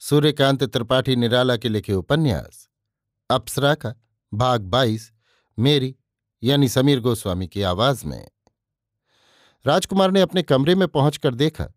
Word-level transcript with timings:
सूर्यकांत 0.00 0.64
त्रिपाठी 0.64 1.16
निराला 1.16 1.56
के 1.56 1.68
लिखे 1.68 1.92
उपन्यास। 1.92 2.68
अप्सरा 3.30 3.74
का 3.74 3.94
भाग 4.34 4.62
बाईस, 4.62 5.12
मेरी, 5.58 5.96
यानी 6.42 6.68
समीर 6.68 7.00
गोस्वामी 7.00 7.48
की 7.48 7.62
आवाज़ 7.62 8.06
में। 8.06 8.30
राजकुमार 9.66 10.10
ने 10.10 10.20
अपने 10.20 10.42
कमरे 10.42 10.74
में 10.74 10.88
पहुंचकर 10.88 11.34
देखा, 11.34 11.68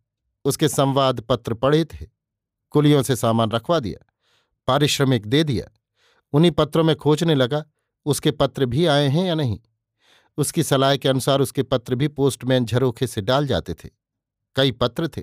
उसके 0.46 0.70
संवाद 0.70 1.22
पत्र 1.22 1.54
पड़े 1.54 1.86
थे। 1.86 2.08
कुलियों 2.70 3.04
से 3.04 3.16
सामान 3.16 3.52
रखवा 3.52 3.80
दिया, 3.80 4.14
पारिश्रमिक 4.68 5.26
दे 5.26 5.44
दिया, 5.44 5.80
उन्हीं 6.34 6.52
पत्रों 6.52 6.84
में 6.84 6.96
खोजने 6.96 7.36
लगा, 7.36 7.66
उसके 8.06 8.32
पत्र 8.32 8.66
भी 8.66 8.86
आए 8.86 9.08
हैं 9.08 9.26
या 9.26 9.36
नहीं? 9.36 9.60
उसकी 10.38 10.64
सलाह 10.64 10.96
के 10.96 11.10
अनुसार 11.10 11.42
उसके 11.42 11.64
पत्र 11.64 11.96
भी 11.96 12.08
पोस्टमैन 12.08 12.66
झरोखे 12.66 13.08
से 13.08 13.22
डाल 13.22 13.48
जाते 13.48 13.74
थे। 13.74 13.90
कई 14.56 14.72
पत्र 14.72 15.08
थे, 15.08 15.22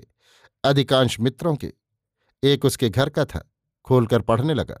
अधिकांश 0.63 1.19
मित्रों 1.19 1.55
के। 1.55 1.73
एक 2.43 2.65
उसके 2.65 2.89
घर 2.89 3.09
का 3.09 3.25
था, 3.25 3.51
खोलकर 3.85 4.21
पढ़ने 4.21 4.53
लगा। 4.53 4.77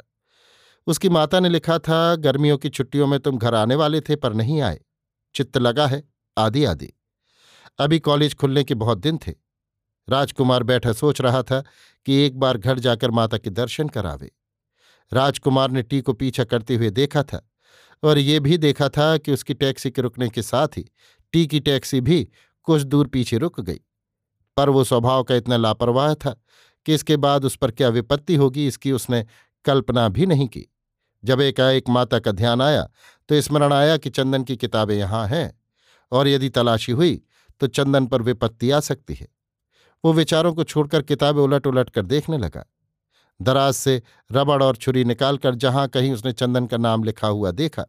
उसकी 0.87 1.09
माता 1.09 1.39
ने 1.39 1.49
लिखा 1.49 1.77
था, 1.79 2.15
गर्मियों 2.15 2.57
की 2.57 2.69
छुट्टियों 2.69 3.07
में 3.07 3.19
तुम 3.19 3.37
घर 3.37 3.55
आने 3.55 3.75
वाले 3.75 4.01
थे, 4.01 4.15
पर 4.15 4.33
नहीं 4.33 4.61
आए। 4.61 4.79
चित्त 5.35 5.57
लगा 5.57 5.87
है 5.87 6.03
आदि 6.37 6.63
आदि 6.65 6.93
अभी 7.79 7.99
कॉलेज 7.99 8.35
खुलने 8.35 8.63
के 8.63 8.75
बहुत 8.75 8.97
दिन 8.97 9.17
थे। 9.17 9.33
राजकुमार 10.07 10.63
बैठा 10.63 10.93
सोच 10.93 11.21
रहा 11.21 11.41
था 11.43 11.63
कि 12.05 12.15
एक 12.15 12.37
बार 12.39 12.57
घर 12.57 12.79
जाकर 12.79 13.11
माता 13.11 13.37
के 13.37 13.49
दर्शन 13.49 13.87
करावे। 13.87 14.31
राजकुमार 15.11 15.71
ने 15.71 15.81
टी 15.81 16.01
को 16.01 16.13
पीछा 16.13 16.43
करते 16.43 16.75
हुए 16.75 16.89
देखा 16.89 17.23
था, 17.23 17.41
और 18.03 18.17
ये 18.17 18.39
भी 18.39 18.57
देखा 18.57 18.89
था 18.89 19.17
कि 19.17 19.33
उसकी 19.33 19.53
टैक्सी 19.53 19.91
के 19.91 20.01
रुकने 20.01 20.29
के 20.29 20.41
साथ 20.41 20.67
ही 20.67 20.85
टी 21.33 21.45
की 21.47 21.59
टैक्सी 21.59 22.01
भी 22.01 22.27
कुछ 22.63 22.81
दूर 22.81 23.07
पीछे 23.07 23.37
रुक 23.37 23.59
गई। 23.59 23.79
पर 24.57 24.69
वो 24.69 24.83
स्वभाव 24.83 25.23
का 25.23 25.35
इतना 25.35 25.57
लापरवाह 25.57 26.13
था 26.13 26.35
कि 26.89 26.95
इसके 26.95 27.15
बाद 27.17 27.45
उस 27.45 27.55
पर 27.55 27.71
क्या 27.71 27.87
विपत्ति 27.89 28.35
होगी, 28.35 28.65
इसकी 28.67 28.91
उसने 28.91 29.25
कल्पना 29.65 30.07
भी 30.09 30.25
नहीं 30.25 30.47
की। 30.47 30.65
जब 31.23 31.41
एकाएक 31.41 31.89
माता 31.89 32.19
का 32.19 32.31
ध्यान 32.33 32.61
आया 32.61 32.89
तो 33.29 33.41
स्मरण 33.41 33.73
आया 33.73 33.97
कि 33.97 34.09
चंदन 34.09 34.43
की 34.43 34.55
किताबें 34.57 34.95
यहाँ 34.95 35.27
हैं 35.27 35.59
और 36.11 36.27
यदि 36.27 36.49
तलाशी 36.49 36.91
हुई 36.91 37.21
तो 37.61 37.67
चंदन 37.69 38.07
पर 38.07 38.21
विपत्ति 38.21 38.71
आ 38.71 38.79
सकती 38.79 39.13
है। 39.13 39.27
वो 40.03 40.13
विचारों 40.13 40.53
को 40.53 40.63
छोड़कर 40.63 41.01
किताबें 41.03 41.41
उलट 41.41 41.67
उलट 41.67 41.89
कर 41.89 42.05
देखने 42.05 42.37
लगा। 42.37 42.65
दराज 43.39 43.73
से 43.73 44.01
रबड़ 44.29 44.61
और 44.63 44.75
छुरी 44.77 45.03
निकालकर 45.05 45.55
जहाँ 45.57 45.87
कहीं 45.89 46.11
उसने 46.13 46.33
चंदन 46.33 46.65
का 46.65 46.77
नाम 46.79 47.03
लिखा 47.03 47.27
हुआ 47.29 47.51
देखा 47.53 47.85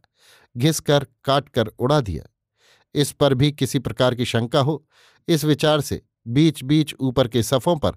घिस 0.57 0.81
कर 0.83 1.07
काट 1.25 1.49
कर 1.49 1.67
उड़ा 1.69 2.01
दिया। 2.03 2.29
इस 2.95 3.13
पर 3.13 3.35
भी 3.35 3.53
किसी 3.53 3.79
प्रकार 3.81 4.15
की 4.15 4.25
शंका 4.27 4.61
हो, 4.61 4.85
इस 5.29 5.45
विचार 5.45 5.81
से 5.81 6.03
बीच 6.29 6.63
बीच 6.65 6.95
ऊपर 7.01 7.29
के 7.29 7.43
सफ़ों 7.43 7.77
पर 7.77 7.93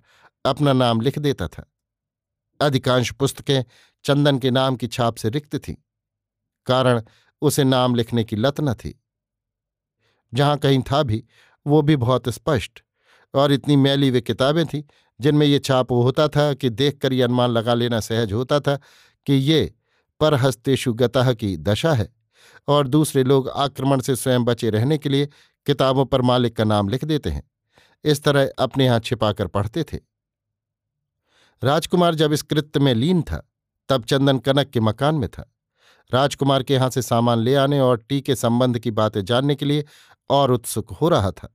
अपना 0.45 0.73
नाम 0.73 1.01
लिख 1.01 1.19
देता 1.19 1.47
था। 1.47 1.65
अधिकांश 2.59 3.11
पुस्तकें 3.11 3.63
चंदन 4.05 4.39
के 4.39 4.51
नाम 4.51 4.75
की 4.75 4.87
छाप 4.87 5.15
से 5.15 5.29
रिक्त 5.29 5.55
थीं, 5.57 5.75
कारण 6.67 7.01
उसे 7.41 7.63
नाम 7.63 7.95
लिखने 7.95 8.23
की 8.23 8.35
लत 8.35 8.61
न 8.61 8.73
थी। 8.73 8.99
जहाँ 10.33 10.57
कहीं 10.57 10.81
था 10.81 11.01
भी, 11.03 11.23
वो 11.65 11.81
भी 11.81 11.95
बहुत 11.95 12.29
स्पष्ट 12.29 12.83
और 13.33 13.51
इतनी 13.51 13.75
मैली 13.75 14.09
वे 14.11 14.21
किताबें 14.21 14.65
थीं, 14.65 14.83
जिनमें 15.19 15.45
ये 15.47 15.59
छाप 15.59 15.91
होता 15.91 16.27
था 16.27 16.53
कि 16.53 16.69
देखकर 16.69 17.13
ये 17.13 17.21
अनुमान 17.21 17.49
लगा 17.49 17.73
लेना 17.73 17.99
सहज 17.99 18.31
होता 18.33 18.59
था 18.59 18.75
कि 19.27 19.33
ये 19.33 19.73
परहस्तेषु 20.19 20.93
गतः 20.93 21.33
की 21.33 21.55
दशा 21.57 21.93
है 21.93 22.09
और 22.67 22.87
दूसरे 22.87 23.23
लोग 23.23 23.49
आक्रमण 23.49 24.01
से 24.01 24.15
स्वयं 24.15 24.45
बचे 24.45 24.69
रहने 24.69 24.97
के 24.97 25.09
लिए 25.09 25.25
किताबों 25.67 26.05
पर 26.05 26.21
मालिक 26.21 26.55
का 26.55 26.63
नाम 26.63 26.89
लिख 26.89 27.05
देते 27.05 27.29
हैं। 27.29 27.43
इस 28.03 28.23
तरह 28.23 28.49
अपने 28.59 28.85
यहाँ 28.85 28.99
छिपाकर 28.99 29.47
पढ़ते 29.47 29.83
थे। 29.83 29.99
राजकुमार 31.63 32.15
जब 32.15 32.33
इस 32.33 32.41
कृत्य 32.41 32.79
में 32.79 32.93
लीन 32.93 33.21
था, 33.21 33.41
तब 33.89 34.03
चंदन 34.03 34.37
कनक 34.37 34.69
के 34.69 34.79
मकान 34.79 35.15
में 35.15 35.27
था। 35.29 35.49
राजकुमार 36.11 36.63
के 36.63 36.73
यहाँ 36.73 36.89
से 36.89 37.01
सामान 37.01 37.39
ले 37.39 37.55
आने 37.55 37.79
और 37.79 37.97
टी 37.99 38.19
के 38.21 38.35
संबंध 38.35 38.79
की 38.79 38.91
बातें 38.91 39.23
जानने 39.25 39.55
के 39.55 39.65
लिए 39.65 39.85
और 40.29 40.51
उत्सुक 40.51 40.91
हो 40.91 41.09
रहा 41.09 41.31
था। 41.31 41.53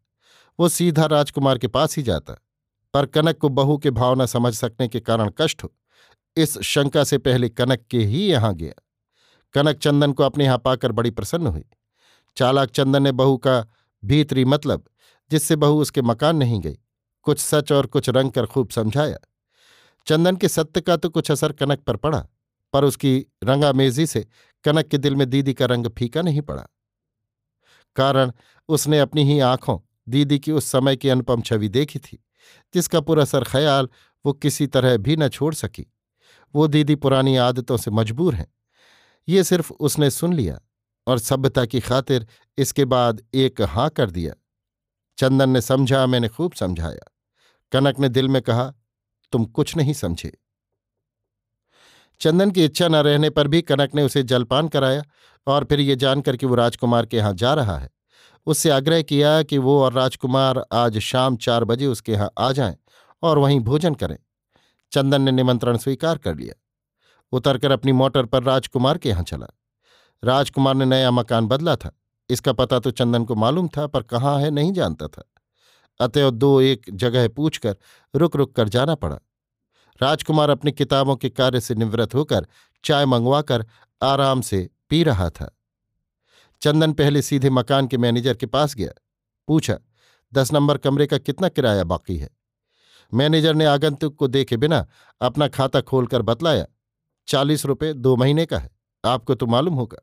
वो 0.58 0.68
सीधा 0.68 1.06
राजकुमार 1.06 1.58
के 1.58 1.68
पास 1.68 1.96
ही 1.96 2.02
जाता, 2.02 2.34
पर 2.94 3.06
कनक 3.06 3.38
को 3.38 3.48
बहू 3.50 3.76
के 3.78 3.90
भावना 3.90 4.26
समझ 4.26 4.54
सकने 4.54 4.88
के 4.88 5.00
कारण 5.00 5.30
कष्ट 5.38 5.64
हो। 5.64 5.72
इस 6.36 6.58
शंका 6.58 7.04
से 7.04 7.18
पहले 7.18 7.48
कनक 7.48 7.86
के 7.90 7.98
ही 7.98 8.26
यहाँ 8.26 8.54
गया। 8.54 8.82
कनक 9.54 9.78
चंदन 9.78 10.12
को 10.12 10.22
अपने 10.22 10.44
यहाँ 10.44 10.58
पाकर 10.58 10.92
बड़ी 10.92 11.10
प्रसन्न 11.10 11.46
हुई। 11.46 11.64
चालाक 12.36 12.70
चंदन 12.70 13.02
ने 13.02 13.12
बहू 13.12 13.36
का 13.36 13.64
भीतरी 14.02 14.44
मतलब 14.44 14.84
जिससे 15.30 15.56
बहू 15.56 15.80
उसके 15.80 16.02
मकान 16.02 16.36
नहीं 16.36 16.60
गई, 16.60 16.78
कुछ 17.22 17.38
सच 17.38 17.72
और 17.72 17.86
कुछ 17.86 18.08
रंग 18.08 18.30
कर 18.30 18.46
खूब 18.46 18.70
समझाया। 18.70 19.16
चंदन 20.06 20.36
के 20.36 20.48
सत्य 20.48 20.80
का 20.80 20.96
तो 20.96 21.08
कुछ 21.10 21.30
असर 21.30 21.52
कनक 21.52 21.80
पर 21.80 21.96
पड़ा, 21.96 22.26
पर 22.74 22.84
उसकी 22.84 23.18
रंगामेजी 23.44 24.06
से 24.06 24.26
कनक 24.64 24.88
के 24.88 24.98
दिल 24.98 25.16
में 25.16 25.28
दीदी 25.30 25.54
का 25.54 25.66
रंग 25.66 25.86
फीका 25.88 26.22
नहीं 26.22 26.40
पड़ा। 26.40 26.66
कारण 27.96 28.32
उसने 28.68 28.98
अपनी 29.00 29.24
ही 29.24 29.38
आँखों 29.40 29.78
दीदी 30.08 30.38
की 30.38 30.52
उस 30.52 30.64
समय 30.64 30.96
की 30.96 31.08
अनुपम 31.08 31.40
छवि 31.40 31.68
देखी 31.68 31.98
थी, 31.98 32.18
जिसका 32.74 33.00
पूरा 33.00 33.24
सर 33.24 33.44
ख्याल 33.44 33.88
वो 34.24 34.32
किसी 34.32 34.66
तरह 34.66 34.96
भी 34.96 35.16
न 35.16 35.28
छोड़ 35.28 35.54
सकी। 35.54 35.86
वो 36.54 36.66
दीदी 36.66 36.94
पुरानी 36.94 37.36
आदतों 37.36 37.76
से 37.76 37.90
मजबूर 37.90 38.34
हैं। 38.34 38.46
ये 39.28 39.44
सिर्फ़ 39.44 39.72
उसने 39.72 40.10
सुन 40.10 40.32
लिया 40.32 40.58
और 41.06 41.18
सभ्यता 41.18 41.64
की 41.64 41.80
खातिर 41.80 42.26
इसके 42.58 42.84
बाद 42.84 43.22
एक 43.34 43.60
हाँ 43.62 43.88
कर 43.90 44.10
दिया। 44.10 44.34
चंदन 45.18 45.50
ने 45.50 45.60
समझा, 45.60 46.06
मैंने 46.06 46.28
खूब 46.28 46.52
समझाया। 46.52 47.12
कनक 47.72 47.98
ने 47.98 48.08
दिल 48.08 48.28
में 48.28 48.40
कहा 48.42 48.72
तुम 49.32 49.44
कुछ 49.44 49.76
नहीं 49.76 49.92
समझे। 49.92 50.38
चंदन 52.20 52.50
की 52.50 52.64
इच्छा 52.64 52.88
न 52.88 52.94
रहने 52.94 53.30
पर 53.30 53.48
भी 53.48 53.62
कनक 53.62 53.94
ने 53.94 54.02
उसे 54.02 54.22
जलपान 54.22 54.68
कराया 54.68 55.02
और 55.46 55.64
फिर 55.64 55.80
ये 55.80 55.96
जानकर 55.96 56.36
कि 56.36 56.46
वो 56.46 56.54
राजकुमार 56.54 57.06
के 57.06 57.16
यहाँ 57.16 57.34
जा 57.34 57.54
रहा 57.54 57.78
है। 57.78 57.90
उससे 58.46 58.70
आग्रह 58.70 59.02
किया 59.02 59.42
कि 59.42 59.58
वो 59.58 59.82
और 59.82 59.92
राजकुमार 59.92 60.66
आज 60.72 60.98
शाम 60.98 61.36
चार 61.36 61.64
बजे 61.64 61.86
उसके 61.86 62.12
यहाँ 62.12 62.30
आ 62.38 62.52
जाएँ 62.52 62.76
और 63.22 63.38
वहीं 63.38 63.60
भोजन 63.60 63.94
करें। 63.94 64.18
चंदन 64.92 65.22
ने 65.22 65.30
निमंत्रण 65.30 65.76
स्वीकार 65.76 66.18
कर 66.18 66.36
लिया। 66.36 66.54
उतरकर 67.32 67.70
अपनी 67.70 67.92
मोटर 67.92 68.26
पर 68.26 68.42
राजकुमार 68.42 68.98
के 68.98 69.08
यहाँ 69.08 69.22
चला। 69.22 69.46
राजकुमार 70.24 70.74
ने 70.74 70.84
नया 70.84 71.10
मकान 71.10 71.46
बदला 71.46 71.76
था। 71.76 71.98
इसका 72.30 72.52
पता 72.52 72.78
तो 72.78 72.90
चंदन 72.90 73.24
को 73.24 73.34
मालूम 73.34 73.68
था 73.68 73.86
पर 73.86 74.02
कहाँ 74.02 74.40
है 74.40 74.50
नहीं 74.50 74.72
जानता 74.72 75.08
था। 75.08 75.30
अतएव 76.00 76.30
दो 76.30 76.60
एक 76.60 76.86
जगह 76.90 77.28
पूछकर 77.28 77.76
रुक 78.14 78.36
रुक 78.36 78.54
कर 78.56 78.68
जाना 78.68 78.94
पड़ा। 78.94 79.18
राजकुमार 80.00 80.50
अपनी 80.50 80.72
किताबों 80.72 81.16
के 81.16 81.28
कार्य 81.30 81.60
से 81.60 81.74
निवृत्त 81.74 82.14
होकर 82.14 82.46
चाय 82.84 83.06
मंगवाकर 83.06 83.66
आराम 84.02 84.40
से 84.40 84.68
पी 84.90 85.02
रहा 85.02 85.28
था। 85.30 85.54
चंदन 86.62 86.92
पहले 86.92 87.22
सीधे 87.22 87.50
मकान 87.50 87.86
के 87.86 87.98
मैनेजर 87.98 88.34
के 88.34 88.46
पास 88.46 88.74
गया। 88.74 88.92
पूछा, 89.48 89.78
दस 90.32 90.52
नंबर 90.52 90.78
कमरे 90.78 91.06
का 91.06 91.18
कितना 91.18 91.48
किराया 91.48 91.84
बाकी 91.84 92.16
है? 92.16 92.28
मैनेजर 93.12 93.54
ने 93.54 93.64
आगंतुक 93.64 94.16
को 94.16 94.26
देखे 94.26 94.56
बिना 94.56 94.86
अपना 95.20 95.48
खाता 95.48 95.80
खोलकर 95.80 96.22
बतलाया, 96.22 96.66
चालीस 97.28 97.64
रुपये 97.66 97.92
दो 97.92 98.16
महीने 98.16 98.46
का 98.46 98.58
है, 98.58 98.70
आपको 99.04 99.34
तो 99.34 99.46
मालूम 99.46 99.74
होगा। 99.74 99.98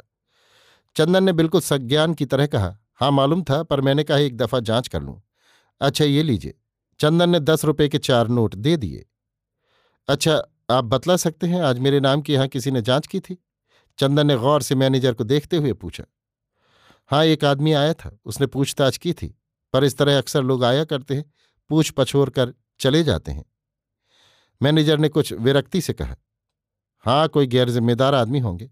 चंदन 0.95 1.23
ने 1.23 1.33
बिल्कुल 1.33 1.61
सज्ञान 1.61 2.13
की 2.13 2.25
तरह 2.25 2.47
कहा 2.47 2.77
हाँ 2.93 3.11
मालूम 3.11 3.43
था, 3.43 3.63
पर 3.63 3.81
मैंने 3.81 4.03
कहा 4.03 4.17
एक 4.17 4.37
दफ़ा 4.37 4.59
जाँच 4.59 4.87
कर 4.87 5.01
लूँ। 5.01 5.21
अच्छा 5.81 6.05
ये 6.05 6.23
लीजिए। 6.23 6.53
चंदन 6.99 7.29
ने 7.29 7.39
दस 7.39 7.65
रुपये 7.65 7.87
के 7.89 7.97
चार 7.97 8.27
नोट 8.27 8.55
दे 8.55 8.77
दिए। 8.77 9.05
अच्छा 10.07 10.33
आप 10.69 10.83
बतला 10.83 11.15
सकते 11.15 11.47
हैं, 11.47 11.61
आज 11.61 11.79
मेरे 11.79 11.99
नाम 11.99 12.21
की 12.21 12.33
यहाँ 12.33 12.47
किसी 12.47 12.71
ने 12.71 12.81
जाँच 12.81 13.07
की 13.07 13.19
थी? 13.19 13.37
चंदन 13.99 14.27
ने 14.27 14.35
गौर 14.35 14.61
से 14.61 14.75
मैनेजर 14.75 15.13
को 15.13 15.23
देखते 15.23 15.57
हुए 15.57 15.73
पूछा। 15.73 16.03
हाँ 17.11 17.23
एक 17.25 17.45
आदमी 17.45 17.73
आया 17.73 17.93
था, 17.93 18.17
उसने 18.25 18.47
पूछताछ 18.47 18.97
की 18.97 19.13
थी, 19.13 19.27
पर 19.73 19.83
इस 19.83 19.97
तरह 19.97 20.17
अक्सर 20.17 20.43
लोग 20.43 20.63
आया 20.63 20.83
करते 20.83 21.15
हैं, 21.15 21.25
पूछ 21.69 21.89
पछोर 21.89 22.29
कर 22.29 22.53
चले 22.79 23.03
जाते 23.03 23.31
हैं। 23.31 23.45
मैनेजर 24.61 24.97
ने 24.97 25.09
कुछ 25.09 25.33
विरक्ति 25.33 25.81
से 25.81 25.93
कहा 25.93 26.15
हाँ 27.05 27.27
कोई 27.27 27.47
गैर 27.47 27.69
जिम्मेदार 27.69 28.15
आदमी 28.15 28.39
होंगे, 28.39 28.69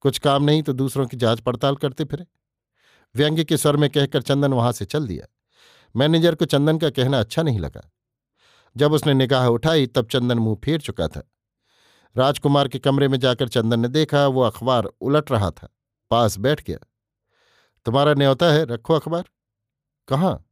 कुछ 0.00 0.18
काम 0.18 0.44
नहीं 0.44 0.62
तो 0.62 0.72
दूसरों 0.72 1.06
की 1.06 1.16
जाँच 1.16 1.40
पड़ताल 1.40 1.76
करते 1.76 2.04
फिरे। 2.04 2.26
व्यंग्य 3.14 3.44
के 3.44 3.56
स्वर 3.56 3.76
में 3.76 3.88
कहकर 3.90 4.22
चंदन 4.22 4.52
वहाँ 4.52 4.72
से 4.72 4.84
चल 4.84 5.06
दिया। 5.06 5.26
मैनेजर 5.94 6.34
को 6.34 6.44
चंदन 6.44 6.78
का 6.78 6.90
कहना 6.90 7.20
अच्छा 7.20 7.42
नहीं 7.42 7.58
लगा। 7.58 7.90
जब 8.76 8.92
उसने 8.92 9.14
निगाह 9.14 9.46
उठाई, 9.46 9.86
तब 9.86 10.06
चंदन 10.06 10.38
मुँह 10.38 10.56
फेर 10.64 10.80
चुका 10.80 11.08
था। 11.08 11.22
राजकुमार 12.16 12.68
के 12.68 12.78
कमरे 12.78 13.08
में 13.08 13.18
जाकर 13.18 13.48
चंदन 13.48 13.80
ने 13.80 13.88
देखा, 13.88 14.26
वो 14.26 14.42
अखबार 14.42 14.84
उलट 14.84 15.32
रहा 15.32 15.50
था, 15.50 15.68
पास 16.10 16.38
बैठ 16.38 16.64
गया। 16.64 16.78
तुम्हारा 17.84 18.14
न्योता 18.14 18.46
है, 18.46 18.64
रखो 18.64 18.94
अखबार। 18.94 19.24
कहाँ? 20.08 20.48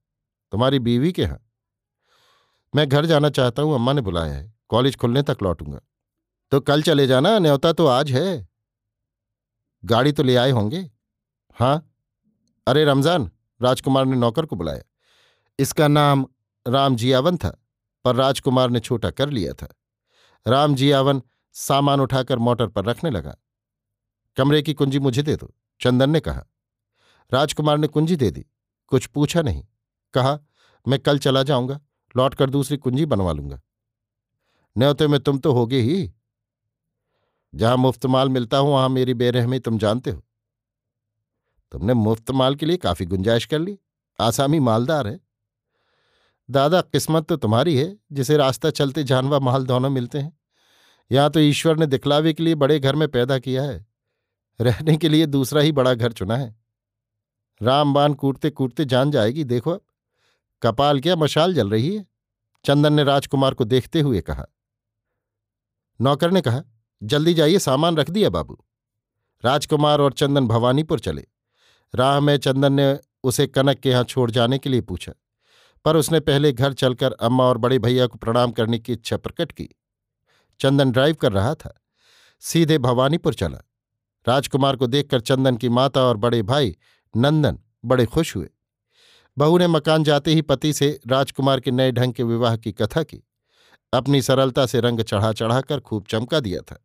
तुम्हारी 0.52 0.78
बीवी 0.78 1.12
के 1.12 1.22
यहाँ। 1.22 1.46
मैं 2.74 2.88
घर 2.88 3.06
जाना 3.06 3.30
चाहता 3.30 3.62
हूँ, 3.62 3.74
अम्मा 3.74 3.92
ने 3.92 4.00
बुलाया 4.00 4.32
है। 4.32 4.54
कॉलेज 4.68 4.96
खुलने 4.96 5.22
तक 5.22 5.38
लौटूँगा। 5.42 5.80
तो 6.50 6.60
कल 6.60 6.82
चले 6.82 7.06
जाना, 7.06 7.38
न्योता 7.38 7.72
तो 7.72 7.86
आज 7.86 8.12
है। 8.12 8.48
गाड़ी 9.84 10.12
तो 10.12 10.22
ले 10.22 10.36
आए 10.36 10.50
होंगे। 10.50 10.90
हाँ। 11.54 11.94
अरे 12.66 12.84
रमज़ान, 12.84 13.30
राजकुमार 13.62 14.04
ने 14.04 14.16
नौकर 14.16 14.46
को 14.46 14.56
बुलाया। 14.56 14.82
इसका 15.58 15.88
नाम 15.88 16.26
राम 16.68 16.96
जियावन 16.96 17.36
था। 17.36 17.56
पर 18.04 18.16
राजकुमार 18.16 18.70
ने 18.70 18.80
छोटा 18.80 19.10
कर 19.10 19.30
लिया 19.30 19.52
था। 19.52 19.68
राम 20.46 20.74
जियावन 20.74 21.22
सामान 21.54 22.00
उठाकर 22.00 22.38
मोटर 22.38 22.66
पर 22.66 22.84
रखने 22.84 23.10
लगा। 23.10 23.36
कमरे 24.36 24.62
की 24.62 24.74
कुंजी 24.74 24.98
मुझे 24.98 25.22
दे 25.22 25.36
दो, 25.36 25.54
चंदन 25.80 26.10
ने 26.10 26.20
कहा। 26.20 26.44
राजकुमार 27.32 27.78
ने 27.78 27.86
कुंजी 27.86 28.16
दे 28.16 28.30
दी, 28.30 28.46
कुछ 28.86 29.06
पूछा 29.06 29.42
नहीं, 29.42 29.64
कहा, 30.14 30.38
मैं 30.86 30.98
कल 30.98 31.18
चला 31.18 31.42
जाऊँगा 31.42 31.80
लौटकर 32.14 32.50
दूसरी 32.50 32.76
कुंजी 32.76 33.06
बनवा 33.06 33.32
लूँगा। 33.32 33.60
न्योते 34.76 35.06
में 35.06 35.20
तुम 35.20 35.38
तो 35.38 35.52
होगे 35.52 35.80
ही। 35.80 36.12
जहाँ 37.54 37.76
मुफ़्त 37.76 38.06
माल 38.06 38.28
मिलता 38.28 38.58
हूँ, 38.58 38.70
वहाँ 38.70 38.88
मेरी 38.88 39.14
बेरहमी 39.14 39.58
तुम 39.58 39.78
जानते 39.78 40.10
हो। 40.10 40.22
तुमने 41.72 41.94
मुफ़्त 41.94 42.30
माल 42.30 42.54
के 42.54 42.66
लिए 42.66 42.76
काफ़ी 42.76 43.06
गुंजाइश 43.06 43.46
कर 43.46 43.58
ली। 43.58 43.78
आसामी 44.18 44.58
मालदार 44.60 45.06
है। 45.06 45.18
दादा, 46.50 46.80
किस्मत 46.80 47.28
तो 47.28 47.36
तुम्हारी 47.36 47.76
है, 47.76 47.98
जिसे 48.12 48.36
रास्ता 48.36 48.70
चलते 48.70 49.04
जानवा 49.04 49.38
माल 49.38 49.66
दोनों 49.66 49.90
मिलते 49.90 50.18
हैं। 50.18 50.38
यहाँ 51.12 51.30
तो 51.30 51.40
ईश्वर 51.40 51.76
ने 51.76 51.86
दिखलावे 51.86 52.32
के 52.32 52.42
लिए 52.42 52.54
बड़े 52.54 52.80
घर 52.80 52.96
में 52.96 53.08
पैदा 53.08 53.38
किया 53.38 53.62
है। 53.62 53.86
रहने 54.60 54.96
के 54.96 55.08
लिए 55.08 55.26
दूसरा 55.26 55.60
ही 55.60 55.72
बड़ा 55.72 55.94
घर 55.94 56.12
चुना 56.12 56.36
है। 56.36 56.56
रामबान 57.62 58.14
कूटते 58.14 58.50
कूटते 58.50 58.84
जान 58.84 59.10
जाएगी, 59.10 59.44
देखो 59.44 59.70
अब। 59.70 59.80
कपाल 60.62 61.00
क्या 61.00 61.16
मशाल 61.16 61.54
जल 61.54 61.70
रही 61.70 61.96
है? 61.96 62.06
चंदन 62.64 62.92
ने 62.92 63.04
राजकुमार 63.04 63.54
को 63.54 63.64
देखते 63.64 64.00
हुए 64.00 64.20
कहा। 64.20 64.46
नौकर 66.00 66.30
ने 66.30 66.40
कहा, 66.40 66.62
जल्दी 67.02 67.34
जाइए, 67.34 67.58
सामान 67.58 67.96
रख 67.96 68.10
दिया 68.10 68.30
बाबू। 68.30 68.58
राजकुमार 69.44 70.00
और 70.00 70.12
चंदन 70.12 70.48
भवानीपुर 70.48 71.00
चले। 71.00 71.26
राह 71.94 72.20
में 72.20 72.36
चंदन 72.36 72.72
ने 72.72 72.98
उसे 73.24 73.46
कनक 73.46 73.78
के 73.78 73.90
यहाँ 73.90 74.04
छोड़ 74.04 74.30
जाने 74.30 74.58
के 74.58 74.70
लिए 74.70 74.80
पूछा। 74.80 75.12
पर 75.84 75.96
उसने 75.96 76.20
पहले 76.20 76.52
घर 76.52 76.72
चलकर 76.72 77.12
अम्मा 77.12 77.44
और 77.44 77.58
बड़े 77.58 77.78
भैया 77.78 78.06
को 78.06 78.18
प्रणाम 78.18 78.52
करने 78.52 78.78
की 78.78 78.92
इच्छा 78.92 79.16
प्रकट 79.16 79.52
की। 79.52 79.68
चंदन 80.60 80.90
ड्राइव 80.90 81.14
कर 81.14 81.32
रहा 81.32 81.54
था। 81.54 81.80
सीधे 82.40 82.78
भवानीपुर 82.78 83.34
चला। 83.34 83.58
राजकुमार 84.28 84.76
को 84.76 84.86
देखकर 84.86 85.20
चंदन 85.20 85.56
की 85.56 85.68
माता 85.68 86.02
और 86.02 86.16
बड़े 86.16 86.42
भाई 86.42 86.76
नंदन 87.16 87.58
बड़े 87.84 88.06
खुश 88.06 88.36
हुए। 88.36 88.50
बहू 89.38 89.58
ने 89.58 89.66
मकान 89.66 90.04
जाते 90.04 90.34
ही 90.34 90.42
पति 90.42 90.72
से 90.72 91.00
राजकुमार 91.06 91.60
के 91.60 91.70
नए 91.70 91.92
ढंग 91.92 92.12
के 92.12 92.22
विवाह 92.22 92.56
की 92.56 92.72
कथा 92.72 93.02
की। 93.02 93.28
अपनी 93.92 94.22
सरलता 94.22 94.66
से 94.66 94.80
रंग 94.80 95.00
चढ़ा 95.00 95.32
चढ़ाकर 95.32 95.80
खूब 95.80 96.04
चमका 96.08 96.40
दिया 96.40 96.60
था। 96.60 96.84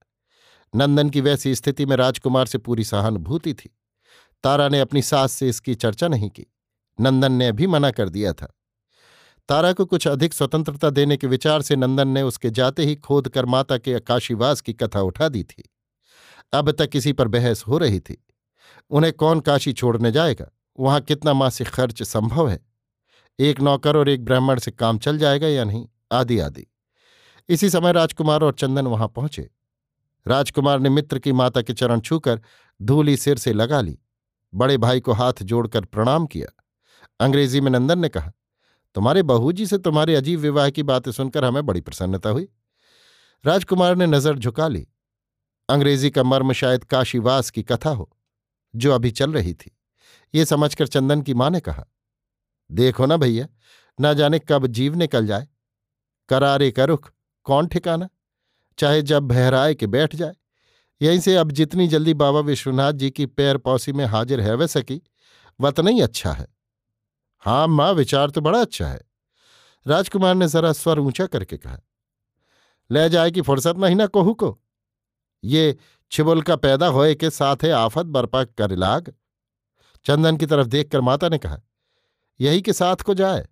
नंदन 0.75 1.09
की 1.09 1.21
वैसी 1.21 1.56
स्थिति 1.56 1.86
में 1.86 1.95
राजकुमार 1.95 2.45
से 2.45 2.57
पूरी 2.57 2.83
सहानुभूति 2.83 3.53
थी। 3.53 3.77
तारा 4.44 4.69
ने 4.69 4.80
अपनी 4.80 5.01
सास 5.01 5.31
से 5.31 5.50
इसकी 5.50 5.75
चर्चा 5.75 6.07
नहीं 6.07 6.30
की। 6.30 6.45
नंदन 7.01 7.31
ने 7.31 7.51
भी 7.51 7.68
मना 7.68 7.91
कर 7.91 8.09
दिया 8.09 8.33
था। 8.33 8.55
तारा 9.50 9.74
को 9.74 9.86
कुछ 9.86 10.07
अधिक 10.07 10.33
स्वतंत्रता 10.33 10.89
देने 10.89 11.18
के 11.18 11.27
विचार 11.27 11.62
से 11.62 11.75
नंदन 11.75 12.07
ने 12.07 12.21
उसके 12.21 12.50
जाते 12.50 12.86
ही 12.86 12.95
खोद 12.95 13.30
कर 13.30 13.45
माता 13.45 13.77
के 13.77 14.00
काशीवास 14.00 14.62
की 14.62 14.74
कथा 14.74 15.01
उठा 15.01 15.30
दी 15.30 15.44
थी। 15.44 15.69
अब 16.53 16.71
तक 16.71 16.89
किसी 16.89 17.13
पर 17.13 17.27
बहस 17.27 17.63
हो 17.68 17.77
रही 17.77 18.00
थी। 18.00 18.25
उन्हें 18.89 19.13
कौन 19.13 19.39
काशी 19.39 19.74
छोड़ने 19.74 20.12
जाएगा? 20.12 20.51
वहाँ 20.80 21.01
कितना 21.01 21.33
मासिक 21.33 21.68
खर्च 21.68 22.03
संभव 22.03 22.50
है? 22.50 22.65
एक 23.39 23.62
नौकर 23.62 23.97
और 23.97 24.09
एक 24.09 24.25
ब्राह्मण 24.25 24.59
से 24.59 24.71
काम 24.71 24.97
चल 24.97 25.18
जाएगा 25.18 25.48
या 25.48 25.63
नहीं? 25.63 25.88
आदि 26.12 26.39
आदि। 26.39 26.68
इसी 27.50 27.69
समय 27.69 27.91
राजकुमार 27.91 28.41
और 28.41 28.53
चंदन 28.53 28.88
वहाँ 28.88 29.07
पहुँचे। 29.07 29.50
राजकुमार 30.27 30.80
ने 30.80 30.89
मित्र 30.89 31.19
की 31.19 31.31
माता 31.31 31.62
के 31.62 31.74
चरण 31.74 32.00
छूकर 32.00 32.41
धूली 32.81 33.18
सिर 33.18 33.38
से 33.38 33.53
लगा 33.53 33.81
ली। 33.81 34.00
बड़े 34.56 34.77
भाई 34.77 35.00
को 35.00 35.13
हाथ 35.13 35.33
जोड़कर 35.41 35.86
प्रणाम 35.86 36.25
किया। 36.25 36.63
अंग्रेज़ी 37.19 37.62
में 37.62 37.71
नंदन 37.71 38.00
ने 38.00 38.09
कहा 38.09 38.31
तुम्हारे 38.95 39.24
बहू 39.24 39.51
जी 39.51 39.65
से 39.65 39.77
तुम्हारे 39.77 40.15
अजीब 40.15 40.39
विवाह 40.39 40.69
की 40.69 40.83
बातें 40.83 41.12
सुनकर 41.12 41.45
हमें 41.45 41.65
बड़ी 41.65 41.81
प्रसन्नता 41.81 42.30
हुई। 42.30 42.47
राजकुमार 43.45 43.95
ने 43.95 44.06
नज़र 44.07 44.38
झुका 44.38 44.68
ली। 44.68 44.88
अंग्रेज़ी 45.69 46.09
का 46.09 46.24
मर्म 46.24 46.53
शायद 46.53 46.83
काशीवास 46.83 47.50
की 47.50 47.63
कथा 47.63 47.89
हो, 47.89 48.09
जो 48.74 48.92
अभी 48.92 49.12
चल 49.12 49.33
रही 49.33 49.53
थी। 49.53 49.71
ये 50.33 50.45
समझकर 50.45 50.88
चंदन 50.88 51.21
की 51.21 51.33
माँ 51.33 51.50
ने 51.50 51.59
कहा, 51.59 51.86
देखो 52.69 53.06
ना 53.06 53.18
भैया, 53.18 53.47
ना 54.00 54.13
जाने 54.13 54.39
कब 54.39 54.68
जीव 54.68 54.95
निकल 54.95 55.27
जाए। 55.27 55.48
करारे 56.30 56.71
का 56.71 56.86
रुख 56.86 57.12
कौन 57.45 57.68
ठिकाना? 57.68 58.09
चाहे 58.77 59.01
जब 59.01 59.24
बहराए 59.24 59.74
के 59.75 59.88
बैठ 59.88 60.15
जाए। 60.15 60.36
यहीं 61.01 61.19
से 61.19 61.36
अब 61.36 61.51
जितनी 61.51 61.88
जल्दी 61.88 62.13
बाबा 62.13 62.39
विश्वनाथ 62.39 62.94
जी 62.94 63.09
की 63.09 63.25
पैर 63.25 63.57
पौसी 63.57 63.94
में 63.94 64.06
हाजिर 64.06 64.41
है, 64.41 64.53
वह 64.56 64.68
सकी 64.68 65.01
वत 65.59 65.80
ही 65.80 66.01
अच्छा 66.01 66.31
है। 66.31 66.48
हाँ 67.45 67.68
माँ, 67.68 67.92
विचार 67.94 68.30
तो 68.30 68.42
बड़ा 68.42 68.62
अच्छा 68.62 68.88
है। 68.88 69.01
राजकुमार 69.86 70.36
ने 70.36 70.47
जरा 70.47 70.71
स्वर 70.74 71.00
ऊँचा 71.00 71.25
करके 71.25 71.57
कहा, 71.57 71.80
ले 72.89 73.09
जाए 73.09 73.31
कि 73.31 73.42
फुर्सत 73.42 73.77
नहीं 73.77 73.95
ना 73.95 74.06
कोहू 74.07 74.33
को? 74.33 74.57
ये 75.44 75.77
छिबुल 76.12 76.42
का 76.42 76.56
पैदा 76.56 76.88
होए 76.88 77.13
के 77.15 77.30
साथ 77.30 77.63
है 77.63 77.71
आफत, 77.71 78.06
बर्पा 78.06 78.44
कर 78.44 78.75
लाग 78.75 79.13
चंदन 80.05 80.38
की 80.38 80.46
तरफ़ 80.46 80.67
देखकर 80.67 81.01
माता 81.01 81.29
ने 81.29 81.38
कहा, 81.38 81.58
यही 82.39 82.62
के 82.62 82.74
साथ 82.74 82.96
को 82.96 83.13
जाए। 83.13 83.48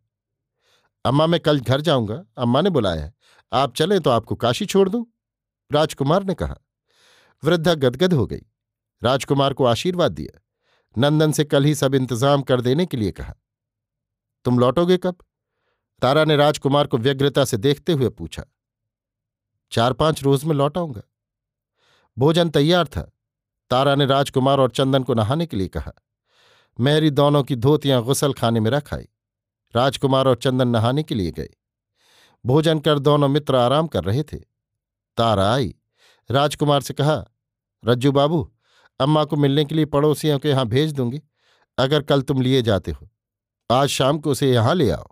अम्मा, 1.06 1.28
मैं 1.28 1.40
कल 1.40 1.60
घर 1.60 1.82
जाऊँगा। 1.82 2.24
अम्मा 2.38 2.62
ने 2.62 2.70
बुलाया 2.70 3.04
है। 3.04 3.14
आप 3.52 3.76
चलें 3.76 4.00
तो 4.00 4.10
आपको 4.10 4.36
काशी 4.36 4.66
छोड़ 4.66 4.88
दूँ। 4.90 5.06
राजकुमार 5.72 6.24
ने 6.24 6.34
कहा, 6.34 6.58
वृद्धा 7.44 7.74
गदगद 7.74 8.14
हो 8.14 8.26
गई। 8.26 8.42
राजकुमार 9.02 9.54
को 9.54 9.66
आशीर्वाद 9.66 10.12
दिया। 10.12 10.40
नंदन 10.96 11.32
से 11.32 11.44
कल 11.46 11.64
ही 11.64 11.76
सब 11.76 11.96
इंतज़ाम 11.96 12.42
कर 12.42 12.62
देने 12.62 12.86
के 12.86 12.98
लिए 12.98 13.12
कहा। 13.12 13.34
तुम 14.46 14.60
लौटोगे 14.60 14.98
कब? 14.98 15.16
तारा 16.02 16.26
ने 16.26 16.36
राजकुमार 16.36 16.88
को 16.88 16.98
व्यग्रता 16.98 17.46
से 17.46 17.58
देखते 17.58 17.94
हुए 17.94 18.10
पूछा। 18.10 18.44
चार 19.72 19.94
पाँच 19.94 20.24
रोज 20.24 20.44
में 20.44 20.56
लौट 20.56 20.78
आऊँगा 20.78 21.02
भोजन 22.18 22.50
तैयार 22.50 22.88
था। 22.88 23.12
तारा 23.70 23.96
ने 23.96 24.06
राजकुमार 24.06 24.60
और 24.60 24.70
चंदन 24.70 25.04
को 25.04 25.14
नहाने 25.14 25.46
के 25.46 25.58
लिए 25.58 25.68
कहा। 25.68 25.92
मेरी 26.80 27.10
दोनों 27.10 27.44
की 27.44 27.56
धोतियाँ 27.56 28.04
गुसल 28.04 28.34
खाने 28.34 28.60
में 28.60 28.72
रख 28.72 28.94
आई। 28.94 29.08
राजकुमार 29.76 30.28
और 30.28 30.36
चंदन 30.36 30.68
नहाने 30.68 31.04
के 31.04 31.16
लिए 31.16 31.32
गए। 31.32 31.50
भोजन 32.46 32.80
कर 32.80 33.00
दोनों 33.00 33.28
मित्र 33.28 33.56
आराम 33.56 33.88
कर 33.88 34.04
रहे 34.04 34.24
थे। 34.24 34.38
तारा 35.18 35.54
आई। 35.54 35.76
राजकुमार 36.32 36.82
से 36.82 36.94
कहा, 36.94 37.26
रज्जू 37.86 38.12
बाबू, 38.12 38.54
अम्मा 39.00 39.24
को 39.24 39.36
मिलने 39.36 39.66
के 39.66 39.76
लिए 39.76 39.86
पड़ोसियों 39.86 40.40
के 40.40 40.50
यहाँ 40.50 40.66
भेज 40.66 40.94
दूँगी। 40.94 41.22
अगर 41.78 42.02
कल 42.02 42.22
तुम 42.22 42.42
लिए 42.42 42.62
जाते 42.62 42.92
हो। 42.92 43.10
आज 43.72 43.90
शाम 43.90 44.20
को 44.20 44.32
उसे 44.32 44.54
यहाँ 44.54 44.76
ले 44.76 44.90
आओ। 44.90 45.08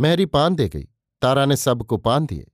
मेहरी 0.00 0.26
पान 0.26 0.54
दे 0.54 0.68
गई। 0.68 0.88
तारा 1.22 1.44
ने 1.44 1.56
सबको 1.56 1.96
पान 1.96 2.26
दिए। 2.26 2.52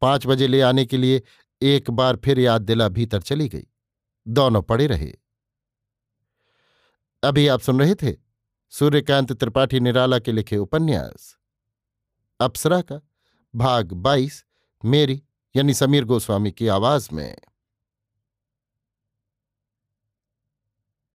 पाँच 0.00 0.26
बजे 0.26 0.46
ले 0.46 0.60
आने 0.60 0.86
के 0.86 0.96
लिए 0.96 1.22
एक 1.62 1.90
बार 1.90 2.16
फिर 2.16 2.38
याद 2.38 2.62
दिला 2.62 2.88
भीतर 2.88 3.22
चली 3.22 3.48
गई। 3.48 3.66
दोनों 4.28 4.62
पड़े 4.62 4.86
रहे। 4.86 5.12
अभी 7.22 7.48
आप 7.48 7.60
सुन 7.60 7.80
रहे 7.80 7.94
थे 7.94 8.16
सूर्यकांत 8.70 9.32
त्रिपाठी 9.32 9.80
निराला 9.80 10.18
के 10.18 10.32
लिखे 10.32 10.56
उपन्यास। 10.56 11.36
अप्सरा 12.40 12.80
का 12.80 13.08
भाग 13.54 13.92
बाईस 13.92 14.44
मेरी 14.84 15.22
यानी 15.56 15.74
समीर 15.74 16.04
गोस्वामी 16.04 16.52
की 16.52 16.68
आवाज़ 16.68 17.08
में। 17.12 17.36